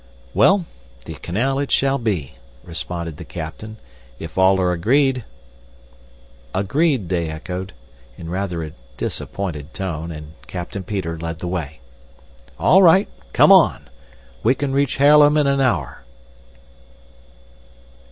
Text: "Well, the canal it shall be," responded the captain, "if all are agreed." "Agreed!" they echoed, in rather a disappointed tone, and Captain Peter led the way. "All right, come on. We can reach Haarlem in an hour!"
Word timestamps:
"Well, 0.33 0.65
the 1.05 1.13
canal 1.13 1.59
it 1.59 1.69
shall 1.71 1.99
be," 1.99 2.33
responded 2.63 3.17
the 3.17 3.23
captain, 3.23 3.77
"if 4.17 4.35
all 4.35 4.59
are 4.59 4.71
agreed." 4.71 5.25
"Agreed!" 6.55 7.09
they 7.09 7.29
echoed, 7.29 7.71
in 8.17 8.27
rather 8.27 8.63
a 8.63 8.71
disappointed 8.97 9.75
tone, 9.75 10.11
and 10.11 10.33
Captain 10.47 10.83
Peter 10.83 11.19
led 11.19 11.37
the 11.37 11.47
way. 11.47 11.81
"All 12.57 12.81
right, 12.81 13.07
come 13.31 13.51
on. 13.51 13.89
We 14.41 14.55
can 14.55 14.73
reach 14.73 14.97
Haarlem 14.97 15.37
in 15.37 15.45
an 15.45 15.61
hour!" 15.61 16.03